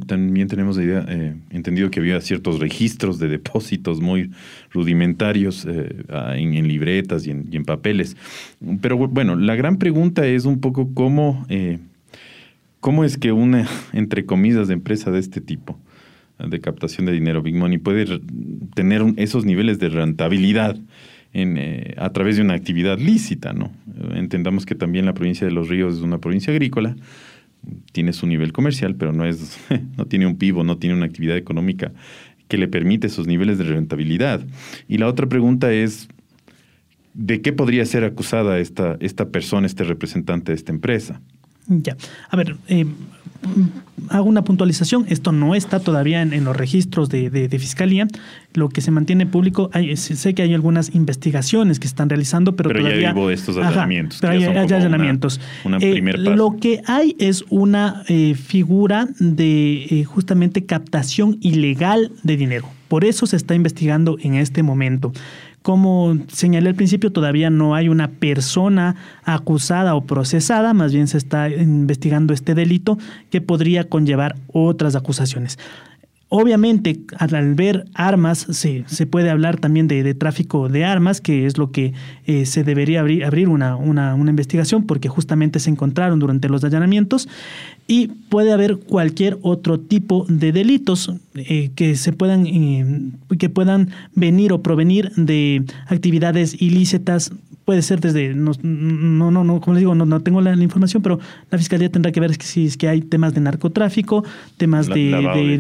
también 0.08 0.48
tenemos 0.48 0.78
idea, 0.78 1.06
eh, 1.08 1.36
entendido 1.52 1.92
que 1.92 2.00
había 2.00 2.20
ciertos 2.22 2.60
registros 2.60 3.11
de 3.20 3.28
depósitos 3.28 4.02
muy 4.02 4.32
rudimentarios 4.72 5.66
eh, 5.66 6.04
en, 6.36 6.68
libretas 6.68 7.26
y 7.28 7.32
en, 7.32 7.66
papeles. 7.66 8.18
Pero 8.82 8.98
bueno, 8.98 9.36
la 9.36 9.56
gran 9.56 9.78
pregunta 9.78 10.26
es 10.26 10.46
un 10.46 10.60
poco 10.60 10.94
cómo, 10.94 11.46
eh, 11.50 11.80
cómo 12.80 13.04
es 13.04 13.18
que 13.18 13.32
una, 13.32 13.68
entre 13.94 14.26
comillas, 14.26 14.68
de 14.68 14.74
empresa 14.74 15.12
de 15.12 15.20
este 15.20 15.42
tipo, 15.42 15.80
de 16.40 16.60
captación 16.60 17.06
de 17.06 17.12
dinero, 17.12 17.42
Big 17.42 17.56
Money, 17.56 17.78
puede 17.78 18.20
tener 18.74 19.04
esos 19.18 19.46
niveles 19.46 19.80
de 19.80 19.90
rentabilidad 19.90 20.78
en, 21.34 21.58
eh, 21.58 21.94
a 21.98 22.12
través 22.12 22.36
de 22.36 22.42
una 22.42 22.56
actividad 22.56 23.00
lícita, 23.00 23.54
¿no? 23.54 23.72
Entendamos 24.14 24.66
que 24.66 24.76
también 24.76 25.06
la 25.06 25.14
provincia 25.14 25.46
de 25.46 25.54
Los 25.54 25.70
Ríos 25.70 25.96
es 25.96 26.02
una 26.02 26.18
provincia 26.18 26.52
agrícola, 26.52 26.96
tiene 27.92 28.14
su 28.14 28.28
nivel 28.28 28.54
comercial, 28.54 28.96
pero 28.96 29.14
no 29.14 29.26
es, 29.26 29.60
no 29.98 30.06
tiene 30.06 30.26
un 30.26 30.38
pivo, 30.38 30.64
no 30.64 30.78
tiene 30.78 30.96
una 30.96 31.06
actividad 31.06 31.38
económica 31.38 31.92
que 32.52 32.58
le 32.58 32.68
permite 32.68 33.08
esos 33.08 33.28
niveles 33.28 33.58
de 33.60 33.64
rentabilidad. 33.64 34.46
Y 34.90 34.98
la 34.98 35.08
otra 35.08 35.30
pregunta 35.30 35.72
es, 35.72 36.10
¿de 37.14 37.42
qué 37.42 37.54
podría 37.54 37.86
ser 37.86 38.04
acusada 38.04 38.60
esta, 38.60 38.98
esta 39.00 39.30
persona, 39.30 39.68
este 39.68 39.86
representante 39.86 40.52
de 40.52 40.58
esta 40.58 40.74
empresa? 40.74 41.22
Ya, 41.80 41.96
a 42.30 42.36
ver, 42.36 42.58
eh, 42.68 42.86
hago 44.10 44.26
una 44.26 44.44
puntualización, 44.44 45.06
esto 45.08 45.32
no 45.32 45.56
está 45.56 45.80
todavía 45.80 46.22
en, 46.22 46.44
los 46.44 46.56
registros 46.56 47.10
de, 47.10 47.58
fiscalía, 47.60 48.08
lo 48.54 48.70
que 48.70 48.82
se 48.82 48.92
mantiene 48.92 49.26
público, 49.26 49.70
sé 49.96 50.34
que 50.34 50.42
hay 50.42 50.54
algunas 50.54 50.94
investigaciones 50.94 51.80
que 51.80 51.88
están 51.88 52.10
realizando, 52.10 52.56
pero, 52.56 52.72
todavía... 52.72 53.14
ya 53.14 53.32
estos 53.32 53.58
allanamientos. 53.58 54.20
pero 54.20 54.34
hay, 54.34 54.44
allanamientos. 54.44 55.40
Eh, 55.82 56.02
lo 56.18 56.58
que 56.60 56.82
hay 56.86 57.16
es 57.20 57.46
una 57.50 58.04
eh, 58.08 58.36
figura 58.36 59.08
de 59.20 59.86
eh, 59.90 60.04
justamente 60.04 60.66
captación 60.66 61.38
ilegal 61.42 62.12
de 62.24 62.38
dinero. 62.38 62.68
Por 62.88 63.06
eso 63.06 63.26
se 63.26 63.38
está 63.38 63.56
investigando 63.56 64.18
en 64.20 64.36
este 64.36 64.64
momento. 64.64 65.14
Como 65.62 66.18
señalé 66.28 66.70
al 66.70 66.76
principio, 66.76 67.12
todavía 67.12 67.52
no 67.52 67.76
hay 67.76 67.88
una 67.88 68.08
persona 68.08 68.96
acusada 69.24 69.94
o 69.94 70.06
procesada, 70.06 70.74
más 70.74 70.92
bien 70.92 71.08
se 71.08 71.20
está 71.20 71.50
investigando 71.50 72.34
este 72.34 72.56
delito 72.56 72.98
que 73.30 73.42
podría 73.42 73.88
conllevar 73.88 74.36
otras 74.52 74.96
acusaciones. 74.96 75.60
Obviamente, 76.34 77.02
al, 77.18 77.56
ver 77.56 77.84
armas, 77.94 78.48
se, 78.52 78.86
se, 78.88 79.06
puede 79.06 79.30
hablar 79.30 79.60
también 79.60 79.90
de, 79.90 80.14
tráfico 80.14 80.70
de 80.70 80.86
armas, 80.86 81.20
que 81.20 81.46
es 81.46 81.58
lo 81.58 81.74
que 81.74 81.92
eh, 82.26 82.46
se 82.46 82.64
debería 82.64 83.02
abrir, 83.02 83.26
abrir 83.26 83.50
una, 83.50 83.76
una, 83.76 84.16
una, 84.16 84.30
investigación, 84.30 84.86
porque 84.86 85.10
justamente 85.10 85.60
se 85.60 85.70
encontraron 85.70 86.20
durante 86.20 86.48
los 86.48 86.64
allanamientos. 86.64 87.28
Y 87.86 88.08
puede 88.30 88.54
haber 88.54 88.78
cualquier 88.78 89.40
otro 89.42 89.78
tipo 89.78 90.26
de 90.30 90.54
delitos 90.54 91.12
eh, 91.36 91.72
que 91.76 91.98
se 91.98 92.14
puedan, 92.14 92.48
eh, 92.48 93.12
que 93.38 93.50
puedan 93.50 93.90
venir 94.16 94.54
o 94.54 94.62
provenir 94.62 95.12
de 95.18 95.66
actividades 95.88 96.62
ilícitas 96.62 97.34
puede 97.72 97.84
ser 97.84 98.02
desde, 98.02 98.36
no, 98.36 98.52
no, 99.32 99.46
no, 99.46 99.62
como 99.62 99.76
les 99.76 99.80
digo, 99.80 99.96
no, 99.96 100.06
no 100.06 100.20
tengo 100.20 100.42
la, 100.42 100.54
información, 100.56 101.02
pero 101.02 101.22
la 101.50 101.58
fiscalía 101.58 101.90
tendrá 101.90 102.12
que 102.12 102.20
ver 102.20 102.34
si 102.44 102.66
es 102.66 102.76
que 102.76 102.90
hay 102.90 103.00
temas 103.00 103.34
de 103.34 103.40
narcotráfico, 103.40 104.26
temas 104.58 104.90
de, 104.90 105.10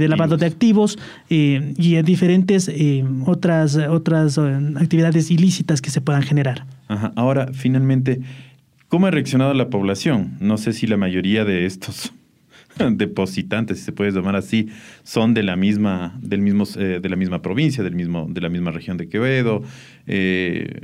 lavado 0.09 0.35
de, 0.35 0.45
activos 0.45 0.99
eh, 1.29 1.73
y 1.77 2.01
diferentes 2.01 2.67
eh, 2.67 3.05
otras, 3.25 3.77
otras 3.77 4.37
eh, 4.37 4.41
actividades 4.75 5.31
ilícitas 5.31 5.81
que 5.81 5.89
se 5.89 6.01
puedan 6.01 6.21
generar. 6.21 6.65
Ahora, 7.15 7.51
finalmente, 7.53 8.19
¿cómo 8.89 9.07
ha 9.07 9.11
reaccionado 9.11 9.53
la 9.53 9.69
población? 9.69 10.35
No 10.41 10.57
sé 10.57 10.73
si 10.73 10.87
la 10.87 10.97
mayoría 10.97 11.45
de 11.45 11.65
estos 11.65 12.11
depositantes, 12.91 13.79
si 13.79 13.85
se 13.85 13.93
puede 13.93 14.11
llamar 14.11 14.35
así, 14.35 14.67
son 15.03 15.33
de 15.33 15.43
la 15.43 15.55
misma, 15.55 16.19
del 16.21 16.41
mismo, 16.41 16.65
de 16.65 17.07
la 17.07 17.15
misma 17.15 17.41
provincia, 17.41 17.85
del 17.85 17.95
mismo, 17.95 18.27
de 18.29 18.41
la 18.41 18.49
misma 18.49 18.71
región 18.71 18.97
de 18.97 19.07
Quevedo. 19.07 19.63
Eh, 20.07 20.81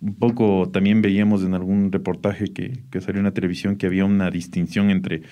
un 0.00 0.14
poco 0.14 0.70
también 0.72 1.02
veíamos 1.02 1.44
en 1.44 1.54
algún 1.54 1.92
reportaje 1.92 2.46
que, 2.46 3.00
salió 3.00 3.20
en 3.20 3.24
la 3.24 3.32
televisión 3.32 3.76
que 3.76 3.86
había 3.86 4.04
una 4.04 4.30
distinción 4.30 4.90
entre 4.90 5.22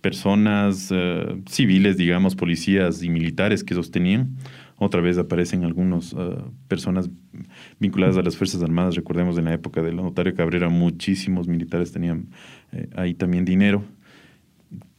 personas 0.00 0.90
eh, 0.92 1.42
civiles, 1.48 1.96
digamos, 1.96 2.36
policías 2.36 3.02
y 3.02 3.08
militares 3.08 3.64
que 3.64 3.74
sostenían. 3.74 4.36
Otra 4.76 5.00
vez 5.00 5.18
aparecen 5.18 5.64
algunas 5.64 6.12
eh, 6.12 6.16
personas 6.68 7.08
vinculadas 7.78 8.16
a 8.16 8.22
las 8.22 8.36
Fuerzas 8.36 8.62
Armadas. 8.62 8.96
Recordemos 8.96 9.38
en 9.38 9.46
la 9.46 9.54
época 9.54 9.82
del 9.82 9.96
notario 9.96 10.34
Cabrera, 10.34 10.68
muchísimos 10.68 11.48
militares 11.48 11.92
tenían 11.92 12.26
eh, 12.72 12.88
ahí 12.96 13.14
también 13.14 13.44
dinero. 13.44 13.84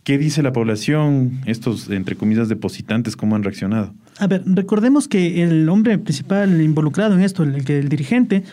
¿Qué 0.03 0.17
dice 0.17 0.43
la 0.43 0.53
población? 0.53 1.41
Estos, 1.45 1.89
entre 1.89 2.15
comillas, 2.15 2.47
depositantes, 2.47 3.15
¿cómo 3.15 3.35
han 3.35 3.43
reaccionado? 3.43 3.93
A 4.19 4.27
ver, 4.27 4.43
recordemos 4.45 5.07
que 5.07 5.43
el 5.43 5.67
hombre 5.67 5.97
principal 5.97 6.61
involucrado 6.61 7.15
en 7.15 7.21
esto, 7.21 7.43
el, 7.43 7.55
el 7.69 7.89
dirigente, 7.89 8.43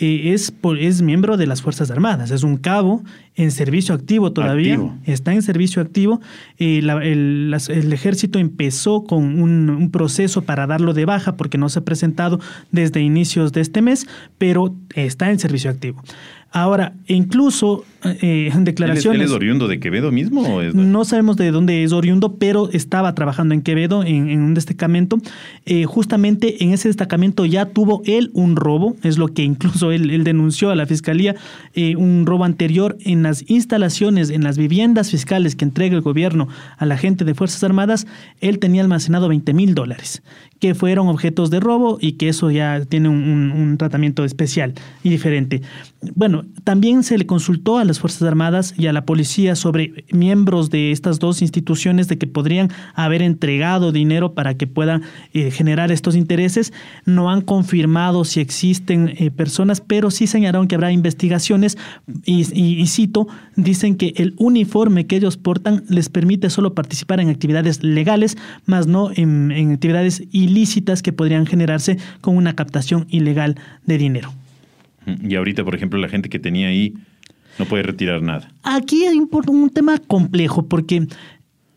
eh, 0.00 0.32
es, 0.32 0.52
es 0.78 1.02
miembro 1.02 1.36
de 1.36 1.46
las 1.46 1.62
Fuerzas 1.62 1.90
Armadas, 1.90 2.30
es 2.30 2.42
un 2.42 2.56
cabo 2.56 3.02
en 3.36 3.50
servicio 3.50 3.94
activo 3.94 4.32
todavía, 4.32 4.78
está 5.06 5.32
en 5.32 5.42
servicio 5.42 5.80
activo. 5.80 6.20
Eh, 6.58 6.78
el, 6.78 7.92
ejército 7.92 8.38
empezó 8.38 9.04
con 9.04 9.40
un, 9.40 9.90
proceso 9.90 10.42
para 10.42 10.66
darlo 10.66 10.92
de 10.94 11.04
baja 11.04 11.36
porque 11.36 11.58
no 11.58 11.68
se 11.68 11.78
ha 11.78 11.84
presentado 11.84 12.40
desde 12.70 13.00
inicios 13.00 13.52
de 13.52 13.60
este 13.60 13.82
mes, 13.82 14.06
pero 14.38 14.74
está 14.94 15.30
en 15.30 15.38
servicio 15.38 15.70
activo. 15.70 16.02
Ahora, 16.52 16.94
incluso 17.06 17.84
eh, 18.04 18.50
en 18.52 18.64
declaraciones... 18.64 19.20
¿Él 19.20 19.26
es, 19.26 19.30
oriundo 19.30 19.68
de 19.68 19.78
Quevedo 19.78 20.10
mismo? 20.10 20.42
O 20.42 20.62
No 20.62 21.04
sabemos 21.04 21.36
de 21.36 21.52
dónde 21.52 21.84
es 21.84 21.92
oriundo, 21.92 22.38
pero 22.38 22.68
estaba 22.72 23.14
trabajando 23.14 23.54
en 23.54 23.62
Quevedo 23.62 24.02
en, 24.02 24.42
un 24.42 24.54
destacamento. 24.54 25.18
Eh, 25.64 25.84
justamente 25.84 26.64
en 26.64 26.72
ese 26.72 26.88
destacamento 26.88 27.46
ya 27.46 27.66
tuvo 27.66 28.02
él 28.04 28.30
un 28.34 28.56
robo, 28.56 28.96
es 29.04 29.16
lo 29.16 29.28
que 29.28 29.44
incluso 29.44 29.92
él, 29.92 30.24
denunció 30.24 30.70
a 30.70 30.74
la 30.74 30.86
fiscalía, 30.86 31.36
eh, 31.74 31.94
un 31.94 32.26
robo 32.26 32.44
anterior 32.44 32.98
en 33.04 33.22
las 33.30 33.48
instalaciones, 33.48 34.28
en 34.30 34.42
las 34.42 34.58
viviendas 34.58 35.10
fiscales 35.10 35.54
que 35.54 35.64
entrega 35.64 35.94
el 35.94 36.02
gobierno 36.02 36.48
a 36.76 36.84
la 36.84 36.96
gente 36.96 37.24
de 37.24 37.34
Fuerzas 37.34 37.62
Armadas, 37.62 38.08
él 38.40 38.58
tenía 38.58 38.82
almacenado 38.82 39.28
20 39.28 39.54
mil 39.54 39.76
dólares 39.76 40.24
que 40.60 40.74
fueron 40.74 41.08
objetos 41.08 41.50
de 41.50 41.58
robo 41.58 41.96
y 42.00 42.12
que 42.12 42.28
eso 42.28 42.50
ya 42.50 42.84
tiene 42.84 43.08
un, 43.08 43.76
tratamiento 43.78 44.24
especial 44.24 44.74
y 45.02 45.08
diferente. 45.08 45.62
Bueno, 46.14 46.44
también 46.64 47.02
se 47.02 47.16
le 47.16 47.26
consultó 47.26 47.78
a 47.78 47.84
las 47.84 47.98
Fuerzas 47.98 48.22
Armadas 48.22 48.74
y 48.76 48.86
a 48.86 48.92
la 48.92 49.06
policía 49.06 49.56
sobre 49.56 50.04
miembros 50.12 50.68
de 50.68 50.92
estas 50.92 51.18
dos 51.18 51.40
instituciones 51.40 52.08
de 52.08 52.18
que 52.18 52.26
podrían 52.26 52.70
haber 52.94 53.22
entregado 53.22 53.90
dinero 53.90 54.34
para 54.34 54.54
que 54.54 54.66
puedan 54.66 55.02
eh, 55.32 55.50
generar 55.50 55.90
estos 55.92 56.14
intereses. 56.14 56.74
No 57.06 57.30
han 57.30 57.40
confirmado 57.40 58.24
si 58.24 58.40
existen 58.40 59.14
eh, 59.16 59.30
personas, 59.30 59.80
pero 59.80 60.10
sí 60.10 60.26
señalaron 60.26 60.68
que 60.68 60.74
habrá 60.74 60.92
investigaciones 60.92 61.78
y, 62.26 62.86
cito, 62.86 63.28
dicen 63.56 63.96
que 63.96 64.12
el 64.16 64.34
uniforme 64.36 65.06
que 65.06 65.16
ellos 65.16 65.38
portan 65.38 65.84
les 65.88 66.10
permite 66.10 66.50
solo 66.50 66.74
participar 66.74 67.20
en 67.20 67.30
actividades 67.30 67.82
legales, 67.82 68.36
más 68.66 68.86
no 68.86 69.10
en, 69.14 69.52
en 69.52 69.72
actividades 69.72 70.22
ilegales 70.32 70.49
ilícitas 70.50 71.02
que 71.02 71.12
podrían 71.12 71.46
generarse 71.46 71.96
con 72.20 72.36
una 72.36 72.54
captación 72.54 73.06
ilegal 73.08 73.56
de 73.86 73.98
dinero. 73.98 74.32
Y 75.06 75.34
ahorita, 75.34 75.64
por 75.64 75.74
ejemplo, 75.74 75.98
la 75.98 76.08
gente 76.08 76.28
que 76.28 76.38
tenía 76.38 76.68
ahí 76.68 76.94
no 77.58 77.66
puede 77.66 77.82
retirar 77.82 78.22
nada. 78.22 78.50
Aquí 78.62 79.04
hay 79.04 79.18
un, 79.18 79.70
tema 79.70 79.98
complejo 79.98 80.66
porque 80.66 81.06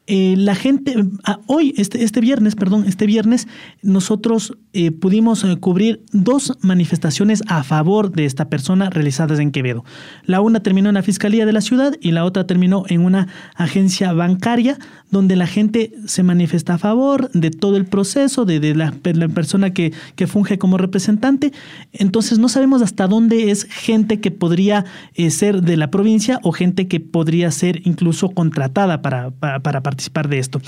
eh, 0.06 0.36
la 0.38 0.54
gente, 0.54 0.96
ah, 1.24 1.40
hoy, 1.48 1.74
este, 1.78 2.04
este 2.04 2.20
viernes, 2.20 2.56
perdón, 2.56 2.84
este 2.86 3.06
viernes, 3.06 3.48
nosotros 3.82 4.58
eh, 4.74 4.92
pudimos 4.92 5.46
eh, 5.46 5.56
cubrir 5.56 6.04
dos 6.12 6.58
manifestaciones 6.60 7.42
a 7.48 7.64
favor 7.64 8.12
de 8.12 8.26
esta 8.26 8.50
persona 8.50 8.90
realizadas 8.90 9.40
en 9.40 9.52
Quevedo. 9.52 9.86
La 10.26 10.42
una 10.42 10.62
terminó 10.62 10.90
en 10.90 10.96
la 10.96 11.04
Fiscalía 11.04 11.46
de 11.46 11.54
la 11.54 11.62
ciudad 11.62 11.96
y 12.02 12.12
la 12.12 12.26
otra 12.26 12.46
terminó 12.46 12.84
en 12.90 13.00
una 13.00 13.30
agencia 13.56 14.12
bancaria 14.12 14.78
donde 15.10 15.38
la 15.38 15.48
gente 15.48 15.94
se 16.06 16.24
manifiesta 16.24 16.74
a 16.74 16.78
favor 16.80 17.32
de 17.32 17.52
todo 17.52 17.78
el 17.78 17.86
proceso, 17.86 18.44
de, 18.44 18.76
la, 18.76 18.92
persona 18.92 19.72
que, 19.72 19.94
que, 20.16 20.28
funge 20.28 20.58
como 20.58 20.78
representante. 20.78 21.54
Entonces 21.94 22.40
no 22.40 22.50
sabemos 22.50 22.82
hasta 22.82 23.08
dónde 23.08 23.52
es 23.52 23.66
gente 23.66 24.20
que 24.20 24.32
podría 24.32 24.86
ser 25.30 25.62
de 25.62 25.78
la 25.78 25.92
provincia 25.92 26.40
o 26.42 26.52
gente 26.52 26.88
que 26.88 27.00
podría 27.00 27.52
ser 27.52 27.88
incluso 27.88 28.30
contratada 28.30 29.04
para, 29.04 29.30
para, 29.30 29.62
para 29.62 29.84
participar 29.94 30.28
de 30.28 30.40
esto. 30.40 30.60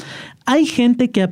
Hay 0.45 0.67
gente 0.67 1.09
que, 1.09 1.27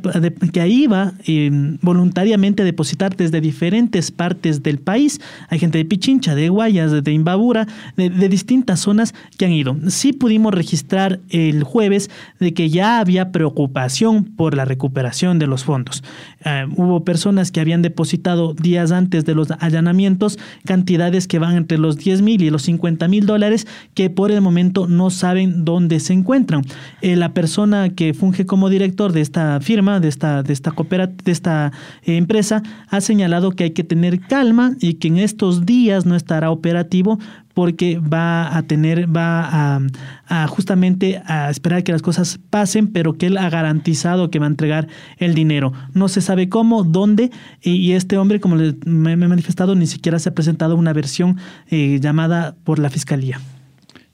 que 0.52 0.68
iba 0.68 1.14
eh, 1.28 1.52
voluntariamente 1.82 2.64
a 2.64 2.66
depositar 2.66 3.16
desde 3.16 3.40
diferentes 3.40 4.10
partes 4.10 4.64
del 4.64 4.80
país. 4.80 5.22
Hay 5.50 5.60
gente 5.60 5.78
de 5.78 5.86
Pichincha, 5.86 6.34
de 6.34 6.50
Guayas, 6.50 7.04
de 7.04 7.12
Imbabura, 7.12 7.68
de, 7.96 8.10
distintas 8.10 8.80
zonas 8.80 9.14
que 9.38 9.46
han 9.46 9.52
ido. 9.52 9.78
Sí 9.90 10.12
pudimos 10.12 10.56
registrar 10.56 11.20
el 11.30 11.64
jueves 11.64 12.10
de 12.40 12.56
que 12.56 12.70
ya 12.70 13.00
había 13.00 13.32
preocupación 13.32 14.24
por 14.24 14.56
la 14.56 14.66
recuperación 14.66 15.38
de 15.38 15.46
los 15.46 15.64
fondos. 15.64 16.04
Eh, 16.44 16.66
hubo 16.76 17.04
personas 17.04 17.52
que 17.52 17.60
habían 17.60 17.84
depositado 17.84 18.56
días 18.56 18.92
antes 18.92 19.26
de 19.26 19.36
los 19.36 19.52
allanamientos 19.52 20.40
cantidades 20.66 21.28
que 21.28 21.38
van 21.38 21.56
entre 21.56 21.78
los 21.78 21.98
10 21.98 22.24
mil 22.24 22.42
y 22.42 22.50
los 22.50 22.64
50 22.64 23.08
mil 23.08 23.28
dólares 23.28 23.68
que 23.94 24.10
por 24.10 24.32
el 24.32 24.42
momento 24.42 24.88
no 24.88 25.12
saben 25.12 25.64
dónde 25.64 26.00
se 26.00 26.14
encuentran. 26.14 26.64
Eh, 27.02 27.16
la 27.16 27.34
persona 27.34 27.83
que 27.90 28.13
funge 28.13 28.46
como 28.46 28.70
director 28.70 29.12
de 29.12 29.22
esta 29.22 29.60
firma, 29.60 30.00
de 30.00 30.08
esta, 30.08 30.44
de 30.44 30.54
esta, 30.54 30.72
de 30.72 31.32
esta 31.32 31.72
eh, 32.04 32.18
empresa, 32.18 32.63
ha 32.90 33.02
señalado 33.02 33.52
que 33.52 33.66
hay 33.66 33.72
que 33.72 33.84
tener 33.84 34.20
calma 34.22 34.74
y 34.80 34.96
que 34.96 35.08
en 35.08 35.18
estos 35.18 35.66
días 35.66 36.06
no 36.06 36.16
estará 36.16 36.52
operativo 36.52 37.20
porque 37.54 38.00
va 38.00 38.56
a 38.56 38.63
tener, 38.63 39.16
va 39.16 39.80
a, 40.28 40.48
justamente 40.48 41.22
a 41.25 41.50
esperar 41.50 41.84
que 41.84 41.92
las 41.92 42.02
cosas 42.02 42.40
pasen, 42.50 42.88
pero 42.88 43.13
que 43.13 43.28
él 43.28 43.38
ha 43.38 43.50
garantizado 43.50 44.32
que 44.32 44.40
va 44.40 44.46
a 44.46 44.50
entregar 44.50 44.88
el 45.18 45.36
dinero. 45.36 45.72
No 45.94 46.08
se 46.08 46.22
sabe 46.22 46.50
cómo, 46.50 46.84
dónde, 46.84 47.32
y, 47.62 47.92
este 47.92 48.18
hombre, 48.18 48.40
como 48.40 48.56
me, 48.56 49.12
he 49.12 49.18
manifestado, 49.18 49.75
ni 49.75 49.88
siquiera 49.88 50.18
se 50.20 50.30
ha 50.30 50.34
presentado 50.34 50.75
una 50.75 50.94
versión 50.94 51.38
eh, 51.70 52.00
llamada 52.02 52.56
por 52.63 52.80
la 52.80 52.90
fiscalía. 52.90 53.40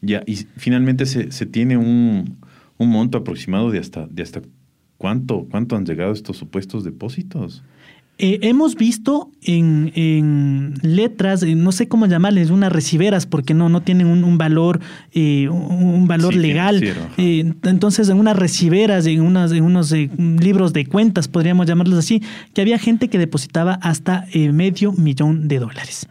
Ya, 0.02 0.24
y 0.26 0.36
finalmente 0.58 1.06
se, 1.06 1.32
se 1.32 1.46
tiene 1.46 1.78
un, 1.78 2.38
un 2.80 2.90
monto 2.90 3.20
aproximado 3.20 3.70
de 3.70 3.78
hasta, 3.78 4.08
de 4.08 4.24
hasta 4.24 4.42
cuánto, 4.98 5.46
cuánto 5.52 5.76
han 5.76 5.86
llegado 5.86 6.12
estos 6.12 6.38
supuestos 6.38 6.84
depósitos. 6.84 7.64
Eh, 8.22 8.40
hemos 8.42 8.76
visto 8.76 9.32
en, 9.44 10.74
letras, 10.82 11.42
no 11.44 11.72
sé 11.72 11.88
cómo 11.88 12.06
llamarles, 12.06 12.50
unas 12.50 12.70
reciberas, 12.70 13.26
porque 13.26 13.54
no, 13.54 13.70
no 13.70 13.82
tienen 13.82 14.08
un, 14.08 14.38
valor, 14.38 14.82
eh, 15.14 15.48
un 15.48 16.06
valor 16.06 16.36
legal. 16.36 16.84
Eh, 17.18 17.54
entonces, 17.64 18.10
en 18.10 18.18
unas 18.18 18.36
reciberas, 18.36 19.06
en, 19.06 19.22
unas, 19.22 19.54
en 19.54 19.64
unos 19.64 19.94
libros 19.94 20.74
de 20.74 20.86
cuentas, 20.86 21.30
podríamos 21.30 21.66
llamarlos 21.66 21.98
así, 21.98 22.22
que 22.54 22.60
había 22.60 22.78
gente 22.78 23.08
que 23.08 23.18
depositaba 23.18 23.76
hasta 23.76 24.26
medio 24.34 24.92
millón 24.92 25.48
de 25.48 25.60
dólares. 25.60 26.06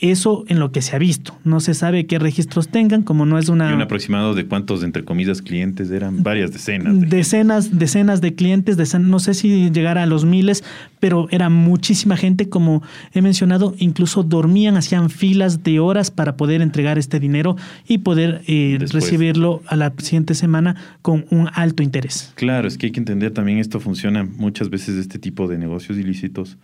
Eso 0.00 0.44
en 0.46 0.60
lo 0.60 0.70
que 0.70 0.80
se 0.80 0.94
ha 0.94 0.98
visto. 0.98 1.36
No 1.44 1.58
se 1.58 1.74
sabe 1.74 2.06
qué 2.06 2.18
registros 2.18 2.68
tengan, 2.68 3.02
como 3.02 3.26
no 3.26 3.38
es 3.38 3.48
una... 3.48 3.70
¿Y 3.70 3.74
un 3.74 3.82
aproximado 3.82 4.34
de 4.34 4.46
cuántos, 4.46 4.84
entre 4.84 5.04
comillas, 5.04 5.42
clientes 5.42 5.90
eran? 5.90 6.22
Varias 6.22 6.52
decenas. 6.52 7.08
decenas, 7.08 7.78
decenas 7.78 8.20
de 8.20 8.34
clientes, 8.34 8.76
no 8.98 9.18
sé 9.18 9.34
si 9.34 9.70
llegara 9.70 10.04
a 10.04 10.06
los 10.06 10.24
miles, 10.24 10.62
pero 11.00 11.26
era 11.30 11.48
muchísima 11.48 12.16
gente, 12.16 12.48
como 12.48 12.82
he 13.12 13.22
mencionado, 13.22 13.74
incluso 13.78 14.22
dormían, 14.22 14.76
hacían 14.76 15.10
filas 15.10 15.64
de 15.64 15.80
horas 15.80 16.10
para 16.10 16.36
poder 16.36 16.62
entregar 16.62 16.98
este 16.98 17.18
dinero 17.18 17.56
y 17.86 17.98
poder 17.98 18.42
eh, 18.46 18.78
recibirlo 18.92 19.62
a 19.66 19.74
la 19.74 19.92
siguiente 19.98 20.34
semana 20.34 20.76
con 21.02 21.26
un 21.30 21.48
alto 21.54 21.82
interés. 21.82 22.32
Claro, 22.36 22.68
es 22.68 22.78
que 22.78 22.86
hay 22.86 22.92
que 22.92 23.00
entender 23.00 23.32
también 23.32 23.58
esto 23.58 23.80
funciona 23.80 24.24
muchas 24.24 24.70
veces 24.70 24.96
este 24.96 25.18
tipo 25.18 25.48
de 25.48 25.58
negocios 25.58 25.98
ilícitos 25.98 26.56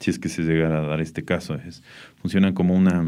si 0.00 0.10
es 0.10 0.18
que 0.18 0.28
se 0.28 0.42
llegara 0.42 0.78
a 0.78 0.86
dar 0.86 1.00
este 1.00 1.24
caso. 1.24 1.54
Es, 1.54 1.82
funcionan 2.20 2.54
como 2.54 2.74
una 2.74 3.06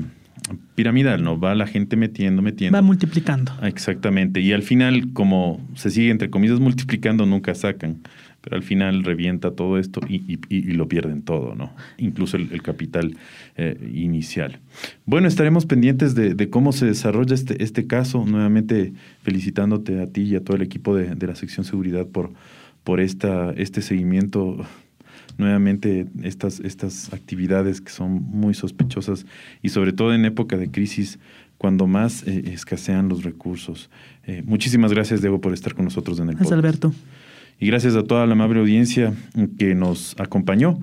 piramidal, 0.75 1.23
¿no? 1.23 1.39
Va 1.39 1.55
la 1.55 1.67
gente 1.67 1.97
metiendo, 1.97 2.43
metiendo. 2.43 2.77
Va 2.77 2.83
multiplicando. 2.83 3.53
Ah, 3.61 3.69
exactamente. 3.69 4.41
Y 4.41 4.53
al 4.53 4.63
final, 4.63 5.13
como 5.13 5.61
se 5.75 5.91
sigue, 5.91 6.11
entre 6.11 6.31
comillas, 6.31 6.61
multiplicando, 6.61 7.27
nunca 7.27 7.55
sacan. 7.55 7.99
Pero 8.43 8.57
al 8.57 8.63
final 8.63 9.03
revienta 9.03 9.51
todo 9.51 9.77
esto 9.77 10.01
y, 10.09 10.39
lo 10.75 10.87
pierden 10.87 11.23
todo, 11.23 11.57
¿no? 11.57 11.73
Incluso 11.99 12.37
el, 12.37 12.63
capital 12.63 13.17
eh, 13.57 13.91
inicial. 13.93 14.61
Bueno, 15.05 15.27
estaremos 15.27 15.67
pendientes 15.67 16.15
de, 16.15 16.49
cómo 16.49 16.71
se 16.71 16.87
desarrolla 16.87 17.35
este, 17.35 17.61
este 17.65 17.89
caso. 17.89 18.25
Nuevamente 18.25 18.93
felicitándote 19.23 20.01
a 20.01 20.07
ti 20.07 20.23
y 20.23 20.37
a 20.37 20.45
todo 20.45 20.57
el 20.57 20.63
equipo 20.63 20.95
de, 20.95 21.17
de 21.17 21.27
la 21.27 21.35
sección 21.35 21.65
seguridad 21.65 22.07
por, 22.07 22.31
por 22.85 23.01
esta, 23.01 23.51
este 23.57 23.83
seguimiento 23.83 24.65
nuevamente 25.39 26.07
estas, 26.23 26.61
estas 26.61 27.13
actividades 27.13 27.81
que 27.81 27.91
son 27.91 28.23
muy 28.23 28.55
sospechosas 28.55 29.27
y 29.63 29.71
sobre 29.71 29.93
todo 29.93 30.15
en 30.15 30.25
época 30.25 30.57
de 30.57 30.71
crisis 30.71 31.19
cuando 31.59 31.87
más 31.87 32.27
eh, 32.27 32.53
escasean 32.53 33.09
los 33.09 33.23
recursos. 33.23 33.91
Eh, 34.27 34.43
muchísimas 34.45 34.93
gracias, 34.93 35.21
Diego, 35.21 35.41
por 35.41 35.53
estar 35.53 35.75
con 35.75 35.85
nosotros 35.85 36.19
en 36.21 36.29
el 36.29 36.35
Gracias, 36.35 36.53
Alberto. 36.53 36.93
Y 37.59 37.67
gracias 37.69 37.97
a 37.97 38.03
toda 38.03 38.27
la 38.27 38.33
amable 38.33 38.61
audiencia 38.61 39.15
que 39.59 39.75
nos 39.75 40.15
acompañó. 40.19 40.79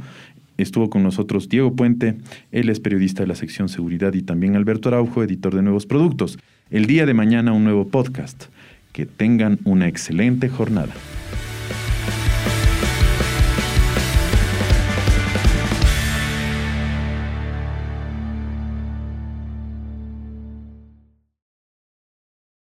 Estuvo 0.58 0.90
con 0.90 1.04
nosotros 1.04 1.50
Diego 1.50 1.76
Puente, 1.76 2.16
él 2.52 2.70
es 2.70 2.80
periodista 2.80 3.24
de 3.24 3.28
la 3.28 3.36
sección 3.36 3.70
Seguridad, 3.70 4.14
y 4.14 4.22
también 4.22 4.56
Alberto 4.56 4.90
Araujo, 4.90 5.24
editor 5.24 5.56
de 5.56 5.64
Nuevos 5.64 5.86
Productos. 5.86 6.38
El 6.70 6.86
día 6.86 7.06
de 7.06 7.14
mañana 7.14 7.54
un 7.54 7.64
nuevo 7.64 7.88
podcast. 7.88 8.46
Que 8.92 9.08
tengan 9.08 9.58
una 9.64 9.88
excelente 9.88 10.50
jornada. 10.50 10.94